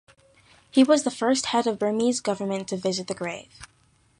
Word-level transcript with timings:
He 0.71 0.83
was 0.83 1.03
the 1.03 1.11
first 1.11 1.45
head 1.45 1.67
of 1.67 1.77
Burmese 1.77 2.21
government 2.21 2.67
to 2.69 2.75
visit 2.75 3.05
the 3.07 3.13
grave. 3.13 3.67